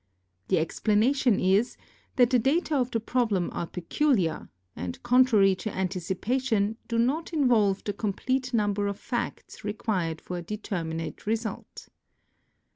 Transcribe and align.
The 0.47 0.57
explanation 0.57 1.39
is 1.39 1.77
that 2.15 2.31
the 2.31 2.39
data 2.39 2.75
of 2.75 2.89
the 2.89 2.99
problem 2.99 3.51
are 3.53 3.67
peculiar, 3.67 4.49
and 4.75 4.97
contrary 5.03 5.53
to 5.57 5.71
anticipation, 5.75 6.77
do 6.87 6.97
not 6.97 7.33
involve 7.33 7.83
the 7.83 7.93
complete 7.93 8.51
number 8.51 8.87
of 8.87 8.97
facts 8.99 9.63
required 9.63 10.19
for 10.19 10.39
a 10.39 10.41
determinate 10.41 11.27
result. 11.27 11.87